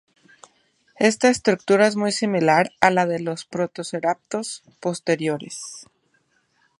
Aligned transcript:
Esta 0.97 1.29
estructura 1.29 1.85
es 1.85 1.95
muy 1.95 2.11
similar 2.11 2.71
a 2.81 2.89
la 2.89 3.05
de 3.05 3.19
los 3.19 3.45
"Protoceratops" 3.45 4.63
posteriores. 4.79 5.85